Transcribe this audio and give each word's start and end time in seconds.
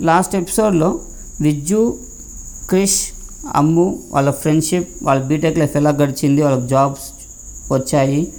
Last 0.00 0.36
ఎపిసోడ్లో 0.36 1.00
విజ్జు 1.40 1.96
క్రిష్ 2.68 3.06
అమ్ము 3.54 3.98
వాళ్ళ 4.10 4.30
friendship 4.30 4.88
వాళ్ళ 5.02 5.22
బీటెక్ 5.22 5.58
లైఫ్ 5.58 5.76
ఎలా 5.76 5.90
గడిచింది 5.90 6.42
వాళ్ళకి 6.42 6.68
జాబ్స్ 6.68 7.32
వచ్చాయి. 7.72 8.32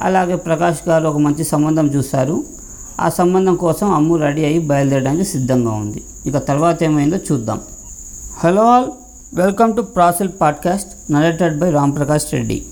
అలాగే 0.00 0.36
ప్రకాష్ 0.36 0.88
గారు 0.88 1.08
ఒక 1.08 1.16
మంచి 1.16 1.44
సంబంధం 1.44 1.86
చూశారు. 1.86 2.44
ఆ 3.00 3.08
సంబంధం 3.08 3.56
కోసం 3.56 3.92
అమ్ము 3.92 4.16
రెడీ 4.16 4.44
అయ్యి 4.44 4.58
బయలుదేరడానికి 4.58 5.24
సిద్ధంగా 5.24 5.70
ఉంది. 5.70 6.02
ఇక 6.26 6.38
తర్వాత 6.38 6.82
ఏమైందో 6.82 7.16
చూద్దాం. 7.16 7.60
Hello 8.44 8.62
all 8.62 8.86
welcome 9.34 9.76
to 9.76 9.82
ప్రాసిల్ 9.82 10.28
podcast 10.40 11.12
narrated 11.12 11.58
by 11.58 11.70
Ram 11.70 11.96
Prakash 11.96 12.24
Reddy. 12.32 12.66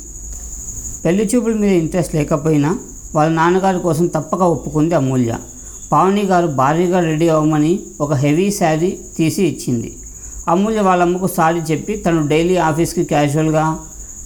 పెళ్ళి 1.05 1.31
చూపుల 1.35 1.55
మీద 1.55 1.73
ఇంట్రెస్ట్ 1.73 2.15
లేకపోయినా 2.15 2.79
వాళ్ళ 3.15 3.33
నాన్నగారి 3.33 3.79
కోసం 3.79 4.07
తప్పక 4.07 4.41
ఒప్పుకుంది 4.41 4.95
అమూల్య. 4.95 5.37
పావని 5.93 6.25
గారు 6.31 6.49
భారీగా 6.61 6.99
రెడీ 7.01 7.27
అవ్వమని 7.35 7.73
ఒక 8.01 8.13
హెవీ 8.25 8.47
శారీ 8.51 8.91
తీసి 9.17 9.43
ఇచ్చింది. 9.43 9.91
అమూల్య 10.53 10.81
వాళ్ళమ్మకు 10.81 11.29
సారీ 11.37 11.61
చెప్పి 11.71 11.93
తను 11.97 12.21
డైలీ 12.33 12.57
ఆఫీస్కి 12.69 13.05
క్యాజువల్గా 13.05 13.65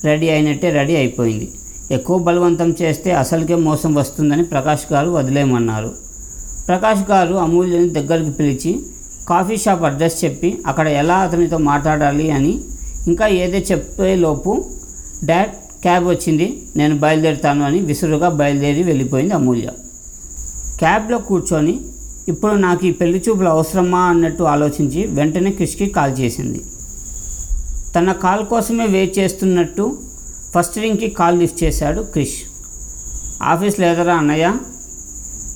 రెడీ 0.04 0.28
అయినట్టే 0.30 0.68
రెడీ 0.70 0.94
అయిపోయింది. 0.96 1.48
ఎక్కువ 1.96 2.16
బలవంతం 2.28 2.68
చేస్తే 2.80 3.10
అసలుకే 3.22 3.56
మోసం 3.68 3.90
వస్తుందని 3.94 4.44
ప్రకాష్ 4.52 4.86
గారు 4.92 5.10
వదిలేయమన్నారు. 5.18 5.90
ప్రకాష్ 6.68 7.02
గారు 7.10 7.34
అమూల్యని 7.44 7.90
దగ్గరికి 7.98 8.30
పిలిచి 8.30 8.72
కాఫీ 9.28 9.56
షాప్ 9.64 9.82
అడ్రస్ 9.88 10.16
చెప్పి 10.24 10.48
అక్కడ 10.66 10.86
ఎలా 11.02 11.16
అతనితో 11.26 11.58
మాట్లాడాలి 11.70 12.26
అని 12.30 12.52
ఇంకా 13.10 13.26
ఏదో 13.44 13.58
చెప్పేలోపు 13.70 14.52
డాడ్ 15.28 15.52
క్యాబ్ 15.84 16.04
వచ్చింది 16.08 16.46
నేను 16.76 16.94
బయలుదేరుతాను 17.04 17.62
అని 17.68 17.78
విసురుగా 17.90 18.28
బయలుదేరి 18.40 18.82
వెళ్ళిపోయింది 18.82 19.34
అమూల్య. 19.34 19.68
క్యాబ్లో 20.82 21.18
కూర్చొని 21.18 21.80
ఇప్పుడు 22.28 22.52
నాకు 22.52 22.86
ఈ 22.86 22.90
పెళ్ళి 22.90 23.22
చూపులు 23.28 23.48
అవసరమా? 23.48 24.00
అన్నట్టు 24.00 24.42
ఆలోచించి 24.42 25.06
వెంటనే 25.06 25.50
క్రిష్కి 25.50 25.86
కాల్ 25.86 26.18
చేసింది. 26.20 26.60
తన 27.96 28.12
కాల్ 28.12 28.46
కోసమే 28.46 28.86
వెయిట్ 28.86 29.18
చేస్తున్నట్టు 29.18 29.98
ఫస్ట్ 30.54 30.78
రింగ్కి 30.78 31.08
కాల్ 31.08 31.38
లిఫ్ట్ 31.38 31.64
చేశాడు 31.64 32.00
క్రిష్. 32.02 32.42
ఆఫీస్ 33.42 33.80
లేదరా 33.80 34.14
అన్నయ్య? 34.14 34.54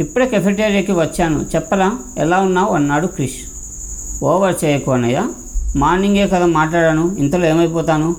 ఇప్పుడే 0.00 0.27
కెఫెటేరియాకి 0.27 0.92
వచ్చాను. 0.92 1.47
చెప్పరా? 1.55 1.93
ఎలా 2.19 2.41
ఉన్నావు? 2.41 2.75
అన్నాడు 2.75 3.06
క్రిష్. 3.06 3.37
ఓవర్ 4.25 4.65
చేయకు 4.65 4.91
అన్నయ్య. 4.91 5.28
మార్నింగే 5.77 6.27
కదా 6.27 6.47
మాట్లాడాను. 6.47 7.17
ఇంతలో 7.19 7.47
ఏమైపోతాను? 7.47 8.17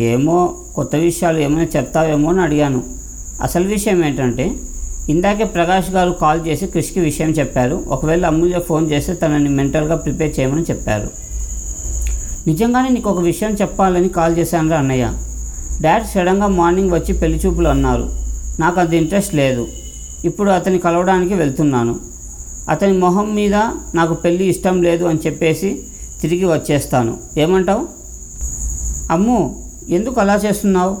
ఏమో 0.00 0.56
కొత్త 0.74 0.96
విషయాలు 0.96 1.38
ఏమైనా 1.38 1.68
చెప్తావేమో 1.76 2.30
అని 2.30 2.42
అడిగాను. 2.42 2.84
అసలు 3.42 3.68
విషయం 3.68 4.04
ఏంటంటే 4.04 4.56
ఇందాకే 5.08 5.44
ప్రకాష్ 5.44 5.90
గారు 5.90 6.10
కాల్ 6.10 6.46
చేసి 6.46 6.66
క్రిష్కి 6.66 7.00
విషయం 7.00 7.30
చెప్పారు. 7.30 7.84
ఒకవేళ 7.88 8.26
అమూల్య 8.26 8.58
ఫోన్ 8.58 8.90
చేస్తే 8.90 9.14
తనని 9.14 9.48
మెంటల్గా 9.48 9.96
ప్రిపేర్ 9.96 10.40
చేయమని 10.40 10.62
చెప్పారు. 10.62 11.10
నిజంగానే 12.46 12.88
నీకు 12.88 13.10
ఒక 13.10 13.18
విషయం 13.18 13.54
చెప్పాలని 13.54 14.08
కాల్ 14.08 14.38
చేశానురా 14.38 14.78
అన్నయ్య. 14.78 15.12
డాడ్ 15.80 16.06
సడన్గా 16.06 16.46
మార్నింగ్ 16.46 16.90
వచ్చి 16.90 17.14
పెళ్ళి 17.14 17.38
చూపులు 17.38 17.68
అన్నారు. 17.68 18.10
నాకు 18.60 18.80
అది 18.80 18.96
ఇంట్రెస్ట్ 18.96 19.34
లేదు. 19.34 19.66
ఇప్పుడు 20.24 20.50
అతని 20.50 20.78
కలవడానికి 20.78 21.34
వెళ్తున్నాను. 21.34 21.98
అతని 22.68 22.92
మొహం 22.92 23.34
మీద 23.34 23.54
నాకు 23.94 24.14
పెళ్ళి 24.14 24.44
ఇష్టం 24.44 24.82
లేదు 24.82 25.04
అని 25.04 25.18
చెప్పేసి 25.26 25.82
తిరిగి 26.20 26.44
వచ్చేస్తాను. 26.44 27.16
ఏమంటావు? 27.38 27.86
అమ్ము 29.10 29.68
ఎందుకు 29.88 30.20
అలా 30.20 30.34
చేస్తున్నావు? 30.34 30.96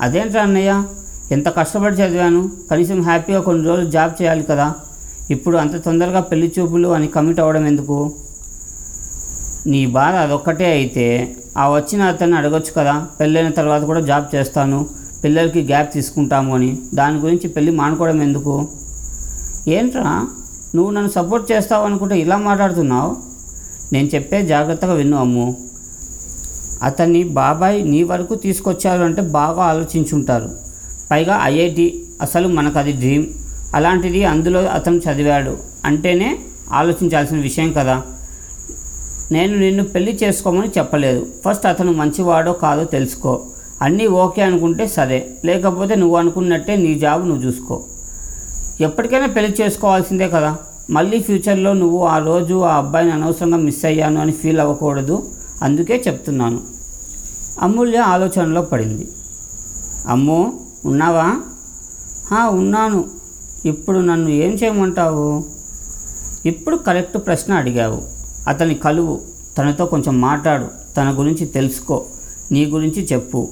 అదేంట్రా 0.00 0.42
అన్నయ్య? 0.42 0.82
ఎంత 1.32 1.48
కష్టపడి 1.48 1.96
చదివాను? 1.96 2.52
కనీసం 2.70 3.02
హ్యాపీగా 3.02 3.40
కొన్ని 3.40 3.64
రోజులు 3.64 3.90
జాబ్ 3.90 4.22
చేయాలి 4.22 4.42
కదా. 4.42 4.74
ఇప్పుడు 5.30 5.56
అంత 5.56 5.84
తొందరగా 5.84 6.20
పెళ్ళి 6.20 6.52
చూపులు 6.58 6.88
అని 6.88 7.06
కమిట్ 7.06 7.40
అవ్వడం 7.40 7.66
ఎందుకు? 7.66 8.12
నీ 9.66 9.86
బాధ 9.86 10.14
అదొక్కటే 10.14 10.64
అయితే 10.64 11.36
ఆ 11.56 11.68
వచ్చిన 11.68 12.02
అతన్ని 12.02 12.36
అడగొచ్చు 12.36 12.72
కదా. 12.76 13.06
పెళ్ళైన 13.20 13.48
తర్వాత 13.48 13.82
కూడా 13.82 14.00
జాబ్ 14.00 14.34
చేస్తాను. 14.34 14.86
పిల్లలకి 15.24 15.62
గ్యాప్ 15.62 15.94
తీసుకుంటాము 15.94 16.54
అని. 16.54 16.78
దాని 16.94 17.18
గురించి 17.18 17.48
పెళ్ళి 17.48 17.72
మానుకోవడం 17.72 18.22
ఎందుకు? 18.22 18.68
ఏంట్రా? 19.68 20.28
నువ్వు 20.74 20.90
నన్ను 20.90 21.10
సపోర్ట్ 21.10 21.52
చేస్తావు 21.52 21.84
అనుకుంటే 21.84 22.18
ఇలా 22.18 22.36
మాట్లాడుతున్నావు? 22.36 23.16
నేను 23.92 24.08
చెప్పే 24.08 24.42
జాగ్రత్తగా 24.42 24.92
విను 24.92 25.16
అమ్ము. 25.16 25.56
అతన్ని 26.82 27.24
బాబాయ్ 27.24 27.90
నీ 27.90 28.02
వరకు 28.02 28.34
తీసుకొచ్చారు 28.34 29.02
అంటే 29.02 29.22
బాగా 29.22 29.62
ఆలోచించుంటారు. 29.62 30.65
పైగా 31.10 31.40
ఐఐటి 31.42 32.04
అసలు 32.22 32.48
మనకు 32.48 32.78
అది 32.78 32.92
డ్రీమ్ 32.92 33.26
అలాంటిది 33.74 34.24
అందులో 34.24 34.60
అతను 34.60 34.96
చదివాడు. 34.96 35.58
అంటేనే 35.84 36.38
ఆలోచించాల్సిన 36.72 37.38
విషయం 37.38 37.72
కదా. 37.72 38.02
నేను 39.32 39.58
నిన్ను 39.58 39.84
పెళ్ళి 39.84 40.18
చేసుకోమని 40.22 40.68
చెప్పలేదు. 40.78 41.26
ఫస్ట్ 41.48 41.66
అతను 41.66 41.92
మంచివాడో 41.92 42.52
కాదో 42.52 42.84
తెలుసుకో. 42.84 43.42
అన్నీ 43.82 44.06
ఓకే 44.06 44.42
అనుకుంటే 44.42 44.86
సరే. 44.86 45.36
లేకపోతే 45.44 45.94
నువ్వు 45.94 46.16
అనుకున్నట్టే 46.16 46.76
నీ 46.76 46.94
జాబ్ 46.94 47.28
నువ్వు 47.28 47.44
చూసుకో. 47.44 47.82
ఎప్పటికైనా 48.80 49.26
పెళ్ళి 49.26 49.54
చేసుకోవాల్సిందే 49.60 50.28
కదా. 50.28 50.56
మళ్ళీ 50.90 51.20
ఫ్యూచర్లో 51.20 51.72
నువ్వు 51.72 52.06
ఆ 52.06 52.18
రోజు 52.18 52.60
ఆ 52.60 52.76
అబ్బాయిని 52.76 53.12
అనవసరంగా 53.12 53.56
మిస్ 53.56 53.84
అయ్యాను 53.84 54.20
అని 54.20 54.32
ఫీల్ 54.32 54.60
అవ్వకూడదు. 54.60 55.30
అందుకే 55.62 56.04
చెప్తున్నాను. 56.08 56.60
అమూల్య 57.62 57.98
ఆలోచనలో 57.98 58.62
పడింది. 58.62 59.08
అమ్మో! 60.08 60.52
ఉన్నావా? 60.86 62.48
ఉన్నాను. 62.48 63.04
ఇప్పుడు 63.64 63.98
నన్ను 63.98 64.28
ఏం 64.28 64.52
చేయమంటావు? 64.52 65.44
ఇప్పుడు 66.46 66.76
కరెక్ట్ 66.76 67.18
ప్రశ్న 67.18 67.52
అడిగావు. 67.52 68.02
అతని 68.48 68.74
కలువు. 68.74 69.20
తనతో 69.58 69.86
కొంచెం 69.86 70.20
మాట్లాడు. 70.20 70.66
తన 70.96 71.14
గురించి 71.18 71.46
తెలుసుకో. 71.46 72.04
నీ 72.52 72.66
గురించి 72.66 73.08
చెప్పు. 73.12 73.48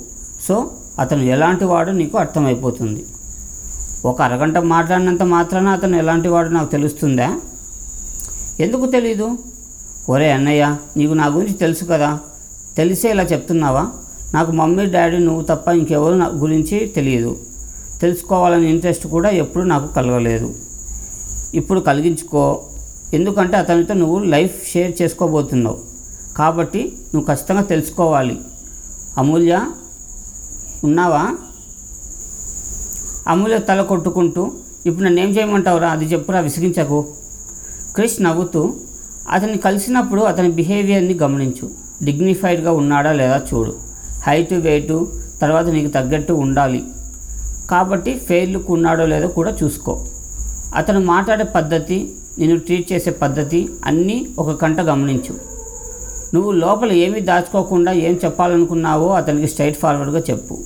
సో 0.49 0.71
అతను 0.99 1.23
ఎలాంటి 1.23 1.65
వాడో 1.65 1.93
నీకు 1.93 2.19
అర్థమైపోతుంది. 2.19 3.07
ఒక 4.05 4.23
అరగంట 4.23 4.59
మాట్లాడినంత 4.59 5.23
మాత్రాన 5.23 5.69
అతను 5.69 5.97
ఎలాంటి 5.97 6.29
వాడో 6.29 6.49
నాకు 6.49 6.71
తెలుస్తుందా? 6.71 7.41
ఎందుకు 8.61 8.87
తెలీదు? 8.87 9.39
ఒరే 10.09 10.33
అన్నయ్య 10.33 10.77
నీకు 10.97 11.13
నా 11.13 11.27
గురించి 11.27 11.55
తెలుసు 11.55 11.85
కదా. 11.85 12.19
తెలిసే 12.77 13.11
ఇలా 13.11 13.23
చెప్తున్నావా? 13.23 13.93
నాకు 14.35 14.53
మమ్మీ 14.53 14.87
డాడీ 14.87 15.19
నువ్వు 15.19 15.43
తప్ప 15.43 15.69
ఇంకెవరు 15.69 16.15
నా 16.15 16.31
గురించి 16.35 16.93
తెలియదు. 16.97 17.39
తెలుసుకోవాలని 18.01 18.71
ఇంట్రెస్ట్ 18.71 19.07
కూడా 19.07 19.31
ఎప్పుడు 19.31 19.65
నాకు 19.65 19.95
కలగలేదు. 19.95 20.55
ఇప్పుడు 21.55 21.81
కలిగించుకో. 21.81 22.63
ఎందుకంటే 23.15 23.57
అతనితో 23.57 23.95
నువ్వు 23.95 24.19
లైఫ్ 24.19 24.71
షేర్ 24.73 25.03
చేసుకోబోతున్నావు. 25.03 25.81
కాబట్టి 26.37 26.93
నువ్వు 27.15 27.35
ఖచ్చితంగా 27.35 27.63
తెలుసుకోవాలి. 27.63 28.39
అమూల్య 29.19 29.61
ఉన్నావా? 30.85 31.31
అమూల్య 33.29 33.59
తల 33.59 33.83
కొట్టుకుంటూ 33.83 34.53
ఇప్పుడు 34.87 35.05
నన్ను 35.05 35.21
ఏం 35.21 35.29
చేయమంటావురా? 35.29 35.89
అది 35.89 36.05
చెప్పురా 36.05 36.41
విసిగించకు. 36.41 37.07
క్రిష్ 37.95 38.23
నవ్వుతూ 38.23 38.75
అతన్ని 39.31 39.59
కలిసినప్పుడు 39.59 40.23
అతని 40.23 40.51
బిహేవియర్ని 40.51 41.15
గమనించు. 41.15 41.71
డిగ్నిఫైడ్గా 42.03 42.73
ఉన్నాడా 42.73 43.13
లేదా 43.13 43.43
చూడు. 43.55 43.84
హైటు 44.27 44.55
వెయిటు 44.55 45.13
తర్వాత 45.43 45.67
నీకు 45.67 45.91
తగ్గట్టు 45.93 46.33
ఉండాలి. 46.33 46.83
కాబట్టి 47.71 48.19
ఫెయిర్ 48.19 48.51
లుక్ 48.51 48.71
ఉన్నాడో 48.71 49.07
లేదో 49.07 49.29
కూడా 49.29 49.57
చూసుకో. 49.63 50.07
అతను 50.77 51.01
మాట్లాడే 51.01 51.45
పద్ధతి 51.45 52.13
నేను 52.39 52.59
ట్రీట్ 52.59 52.93
చేసే 52.93 53.11
పద్ధతి 53.11 53.69
అన్నీ 53.85 54.29
ఒక 54.39 54.51
కంట 54.51 54.81
గమనించు. 54.81 55.35
నువ్వు 56.35 56.53
లోపల 56.53 56.93
ఏమీ 56.93 57.21
దాచుకోకుండా 57.21 57.93
ఏం 57.93 58.21
చెప్పాలనుకున్నావో 58.25 59.09
అతనికి 59.13 59.47
స్ట్రైట్ 59.47 59.79
ఫార్వర్డ్గా 59.79 60.23
చెప్పు. 60.31 60.59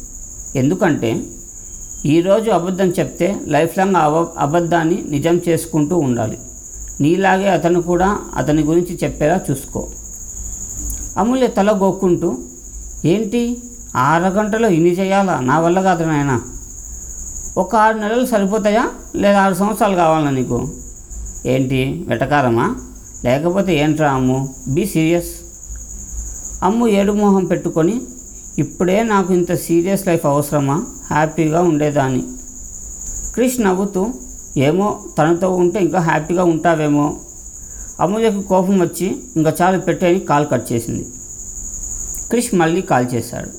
ఎందుకంటే 0.57 1.25
ఈరోజు 2.07 2.51
అబద్ధం 2.51 2.89
చెప్తే 2.89 3.37
లైఫ్ 3.47 3.79
లాంగ్ 3.79 3.97
అబ 3.97 4.27
అబద్ధాన్ని 4.39 5.05
నిజం 5.09 5.41
చేసుకుంటూ 5.49 5.97
ఉండాలి. 5.97 6.39
నీలాగే 7.01 7.49
అతను 7.49 7.83
కూడా 7.83 8.19
అతని 8.37 8.63
గురించి 8.63 8.99
చెప్పేలా 9.05 9.41
చూసుకో. 9.51 9.89
అమూల్య 11.17 11.47
తల 11.47 11.71
గోక్కుంటూ 11.83 12.39
ఏంటి? 13.05 13.63
అరగంటలో 13.97 14.69
ఇన్ని 14.69 14.91
చేయాలా? 14.91 15.41
నా 15.41 15.61
వల్ల 15.61 15.81
కాదు 15.81 16.05
నాయన. 16.05 16.41
ఒక 17.57 17.77
ఆరు 17.77 17.99
నెలలు 17.99 18.27
సరిపోతాయా? 18.27 18.89
లేదా 19.17 19.43
ఆరు 19.43 19.55
సంవత్సరాలు 19.55 19.95
కావాలా 19.95 20.31
నీకు? 20.31 20.69
ఏంటి? 21.47 22.05
వెటకారమా? 22.09 22.77
లేకపోతే 23.25 23.77
ఏంట్రా 23.77 24.13
అమ్ము? 24.13 24.55
Be 24.69 24.87
serious. 24.87 25.27
అమ్ము 26.63 26.89
ఏడు 26.89 27.13
మొహం 27.13 27.45
పెట్టుకొని 27.45 28.03
ఇప్పుడే 28.59 29.03
నాకు 29.03 29.33
ఇంత 29.33 29.55
సీరియస్ 29.55 30.07
లైఫ్ 30.07 30.27
అవసరమా? 30.27 30.87
హ్యాపీగా 31.11 31.63
ఉండేదాన్ని. 31.63 32.25
క్రిష్ 33.35 33.61
నవ్వుతూ 33.61 34.07
ఏమో 34.57 35.01
తనతో 35.19 35.55
ఉంటే 35.55 35.81
ఇంకా 35.81 35.99
హ్యాపీగా 35.99 36.45
ఉంటావేమో. 36.45 37.17
అమూల్యకు 38.01 38.43
కోపం 38.43 38.81
వచ్చి 38.81 39.17
ఇంకా 39.37 39.55
చాలు 39.63 39.81
పెట్టేని 39.81 40.21
కాల్ 40.21 40.47
కట్ 40.53 40.73
చేసింది. 40.73 41.07
క్రిష్ 42.31 42.55
మళ్ళీ 42.55 42.81
కాల్ 42.81 43.07
చేశాడు. 43.15 43.51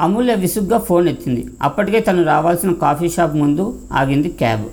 అమూల్య 0.00 0.34
విసుగ్గా 0.34 0.78
ఫోన్ 0.78 1.08
ఎత్తింది. 1.08 1.46
అప్పటికే 1.62 2.00
తను 2.00 2.22
రావాల్సిన 2.22 2.72
కాఫీ 2.72 3.08
షాప్ 3.08 3.34
ముందు 3.34 3.80
ఆగింది 3.92 4.28
క్యాబ్. 4.28 4.66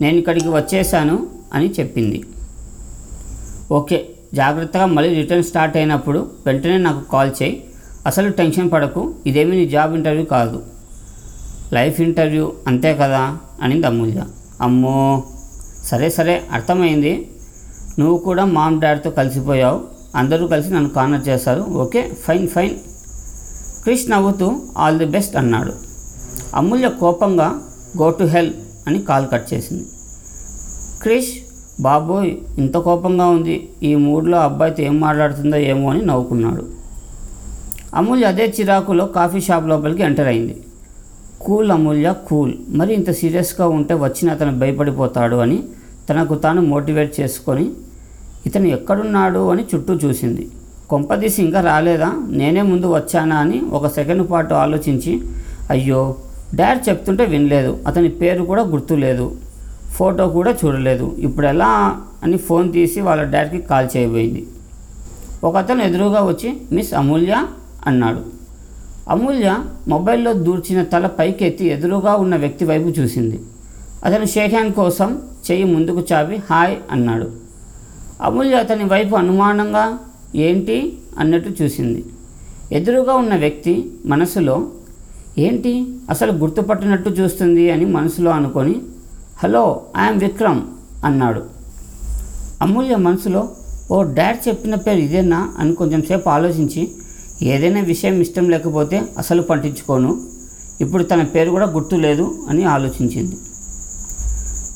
నేను 0.00 0.16
ఇక్కడికి 0.16 0.48
వచ్చేసాను 0.48 1.26
అని 1.54 1.70
చెప్పింది. 1.70 2.24
ఓకే 3.72 4.08
జాగ్రత్తగా 4.34 4.86
మళ్ళీ 4.86 5.14
రిటర్న్ 5.14 5.44
స్టార్ట్ 5.44 5.76
అయినప్పుడు 5.76 6.30
వెంటనే 6.46 6.78
నాకు 6.78 7.10
కాల్ 7.10 7.30
చేయి. 7.42 7.62
అసలు 8.06 8.30
టెన్షన్ 8.30 8.70
పడకు 8.70 9.14
ఇదేమీ 9.26 9.56
నీ 9.56 9.66
జాబ్ 9.66 9.94
ఇంటర్వ్యూ 9.94 10.24
కాదు. 10.24 10.62
లైఫ్ 11.72 12.00
ఇంటర్వ్యూ 12.00 12.52
అంతే 12.66 12.94
కదా 12.94 13.38
అనింది 13.62 13.86
అమూల్య. 13.86 14.24
అమ్మో! 14.60 15.24
సరే 15.84 16.10
సరే 16.10 16.42
అర్థమైంది. 16.52 17.28
నువ్వు 17.98 18.18
కూడా 18.18 18.44
మామ్ 18.44 18.80
డాడ్తో 18.80 19.10
కలిసిపోయావు. 19.10 19.95
అందరూ 20.16 20.44
కలిసి 20.52 20.70
నన్ను 20.74 20.90
కార్నర్ 20.96 21.24
చేశారు 21.28 21.62
ఓకే 21.84 22.02
ఫైన్ 22.24 22.46
ఫైన్ 22.48 22.76
క్రిష్ 23.84 24.06
నవ్వుతూ 24.10 24.46
ఆల్ 24.76 24.98
ది 24.98 25.08
బెస్ట్ 25.16 25.34
అన్నాడు. 25.36 25.72
అమూల్య 26.54 26.88
కోపంగా 27.00 27.48
గో 28.00 28.08
టు 28.10 28.24
హెల్ 28.24 28.52
అని 28.86 28.98
కాల్ 29.08 29.26
కట్ 29.32 29.46
చేసింది. 29.54 29.84
క్రిష్ 31.02 31.32
బాబోయ్ 31.80 32.30
ఇంత 32.58 32.76
కోపంగా 32.88 33.26
ఉంది. 33.36 33.56
ఈ 33.82 33.94
మూడ్లో 34.06 34.38
అబ్బాయితో 34.38 34.82
ఏం 34.82 34.96
మాట్లాడుతుందో 35.00 35.56
ఏమో 35.72 35.86
అని 35.90 36.02
నవ్వుకున్నాడు. 36.10 36.64
అమూల్య 37.94 38.26
అదే 38.26 38.46
చిరాకులో 38.56 39.06
కాఫీ 39.18 39.40
షాప్ 39.40 39.66
లోపలికి 39.72 40.02
ఎంటర్ 40.02 40.28
అయింది. 40.32 40.56
Cool 41.44 41.70
Amulya 41.70 42.08
cool. 42.28 42.54
మరి 42.68 42.92
ఇంత 42.94 43.10
సీరియస్గా 43.20 43.66
ఉంటే 43.68 43.94
వచ్చిన 44.06 44.30
అతను 44.30 44.52
భయపడిపోతాడు 44.62 45.36
అని 45.36 45.58
తనకు 46.08 46.34
తాను 46.44 46.60
మోటివేట్ 46.72 47.12
చేసుకొని 47.20 47.66
ఇతను 48.46 48.66
ఎక్కడున్నాడు 48.66 49.50
అని 49.50 49.64
చుట్టూ 49.74 49.94
చూసింది. 49.94 50.48
కొంపదీసి 50.90 51.42
ఇంకా 51.42 51.60
రాలేదా? 51.60 52.12
నేనే 52.28 52.62
ముందు 52.62 52.86
వచ్చానా 52.86 53.36
అని 53.36 53.60
ఒక 53.72 53.86
సెకండ్ 53.86 54.30
పాటు 54.30 54.54
ఆలోచించి 54.54 55.22
అయ్యో 55.70 56.16
డాడ్ 56.54 56.88
చెప్తుంటే 56.88 57.24
వినలేదు. 57.24 57.78
అతని 57.86 58.08
పేరు 58.08 58.44
కూడా 58.44 58.62
గుర్తులేదు. 58.62 59.36
ఫోటో 59.92 60.28
కూడా 60.28 60.54
చూడలేదు. 60.64 61.16
ఇప్పుడు 61.18 61.46
ఎలా 61.46 62.00
అని 62.22 62.36
ఫోన్ 62.36 62.72
తీసి 62.72 63.00
వాళ్ళ 63.00 63.22
డాడ్కి 63.22 63.58
కాల్ 63.58 63.88
చేయబోయింది. 63.96 64.46
ఒక 65.44 65.56
అతను 65.56 65.82
ఎదురుగా 65.82 66.22
వచ్చి 66.22 66.56
మిస్ 66.72 66.94
అమూల్య 66.94 67.46
అన్నాడు. 67.86 68.20
అమూల్య 69.08 69.56
మొబైల్లో 69.88 70.32
దూర్చిన 70.32 70.82
తల 70.82 71.06
పైకెత్తి 71.06 71.66
ఎదురుగా 71.66 72.14
ఉన్న 72.16 72.36
వ్యక్తి 72.36 72.64
వైపు 72.64 72.88
చూసింది. 72.88 73.40
అతను 74.04 74.24
షేక్ 74.24 74.54
హ్యాండ్ 74.54 74.74
కోసం 74.74 75.18
చెయ్యి 75.50 75.64
ముందుకు 75.64 76.02
చాపి 76.12 76.36
హాయ్ 76.36 76.76
అన్నాడు. 76.90 77.45
అమూల్య 78.22 78.54
అతని 78.54 78.84
వైపు 78.84 79.16
అనుమానంగా 79.16 79.98
ఏంటి? 80.34 80.98
అన్నట్టు 81.18 81.62
చూసింది. 81.62 82.04
ఎదురుగా 82.72 83.14
ఉన్న 83.14 83.36
వ్యక్తి 83.36 83.92
మనసులో 84.06 84.68
ఏంటి? 85.38 85.86
అసలు 86.10 86.32
గుర్తుపట్టినట్టు 86.32 87.10
చూస్తుంది? 87.10 87.70
అని 87.70 87.84
మనసులో 87.84 88.30
అనుకొని 88.30 88.74
హలో 89.44 89.82
ఐఎమ్ 89.96 90.20
విక్రమ్ 90.20 90.62
అన్నాడు. 91.04 91.42
అమూల్య 92.62 92.96
మనసులో 92.96 93.48
ఓ 93.90 94.02
డాడ్ 94.02 94.48
చెప్పిన 94.48 94.74
పేరు 94.74 94.98
ఇదేనా? 94.98 95.52
అని 95.58 95.74
కొంచెం 95.74 96.02
సేపు 96.02 96.28
ఆలోచించి 96.28 96.88
ఏదైనా 97.42 97.80
విషయం 97.80 98.20
ఇష్టం 98.20 98.48
లేకపోతే 98.50 99.02
అసలు 99.18 99.42
పట్టించుకోను. 99.42 100.22
ఇప్పుడు 100.80 101.02
తన 101.02 101.22
పేరు 101.22 101.50
కూడా 101.50 101.66
గుర్తు 101.66 101.96
లేదు 101.96 102.44
అని 102.48 102.64
ఆలోచించింది. 102.64 103.36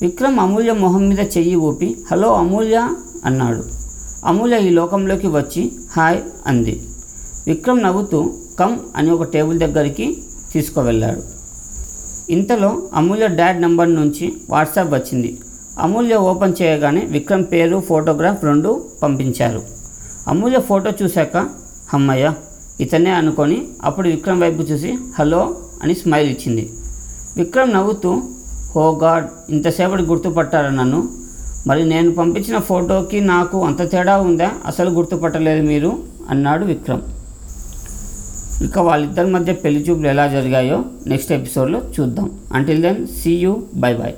విక్రమ్ 0.01 0.39
అమూల్య 0.39 0.71
మొహం 0.71 1.09
మీద 1.09 1.19
చెయ్యి 1.19 1.55
ఊపి 1.55 1.97
హలో 2.11 2.33
అమూల్య 2.33 2.89
అన్నాడు. 3.25 3.63
అమూల్య 4.25 4.59
ఈ 4.59 4.69
లోకంలోకి 4.69 5.27
వచ్చి 5.27 5.71
హాయ్ 5.97 6.19
అంది. 6.47 6.83
విక్రమ్ 7.47 7.83
నవ్వుతూ 7.83 8.33
కమ్ 8.59 8.79
అని 8.95 9.11
ఒక 9.11 9.23
టేబుల్ 9.23 9.59
దగ్గరికి 9.59 10.23
తీసుకువెళ్ళాడు. 10.51 11.23
ఇంతలో 12.29 12.81
అమూల్య 12.93 13.27
డాడ్ 13.27 13.61
నంబర్ 13.61 13.95
నుంచి 13.95 14.33
వాట్సాప్ 14.49 14.93
వచ్చింది. 14.93 15.37
అమూల్య 15.79 16.15
ఓపెన్ 16.15 16.53
చేయగానే 16.61 17.05
విక్రమ్ 17.05 17.45
పేరు 17.51 17.79
ఫోటోగ్రాఫ్ 17.79 18.43
రెండు 18.43 18.85
పంపించారు. 19.03 19.61
అమూల్య 20.27 20.59
ఫోటో 20.59 20.91
చూశాక 21.03 21.49
అమ్మయ్య 21.93 22.33
ఇతనే 22.79 23.09
అనుకొని 23.09 23.67
అప్పుడు 23.83 24.09
విక్రమ్ 24.09 24.41
వైపు 24.41 24.61
చూసి 24.61 24.97
హలో 25.19 25.55
అని 25.83 25.95
స్మైల్ 25.95 26.29
ఇచ్చింది. 26.29 26.73
విక్రమ్ 27.37 27.73
నవ్వుతూ 27.73 28.21
హో 28.75 28.99
గాడ్ 29.03 29.27
ఇంతసేపటి 29.49 30.03
గుర్తుపట్టారు 30.03 30.71
నన్ను? 30.71 31.09
మరి 31.67 31.81
నేను 31.89 32.11
పంపించిన 32.15 32.57
ఫోటోకి 32.57 33.21
నాకు 33.21 33.65
అంత 33.65 33.91
తేడా 33.91 34.17
ఉందా? 34.17 34.51
అసలు 34.65 34.89
గుర్తుపట్టలేదు 34.89 35.63
మీరు 35.65 35.91
అన్నాడు 36.29 36.65
విక్రమ్. 36.65 37.01
ఇక 38.63 38.79
వాళ్ళిద్దరి 38.79 39.27
మధ్య 39.27 39.53
పెళ్ళి 39.53 39.81
చూపులు 39.81 40.07
ఎలా 40.07 40.27
జరిగాయో 40.27 40.85
నెక్స్ట్ 41.07 41.31
ఎపిసోడ్లో 41.31 41.81
చూద్దాం. 41.99 42.31
Until 42.53 42.81
then 42.81 43.07
see 43.07 43.33
you 43.35 43.53
bye 43.75 43.93
bye 43.93 44.13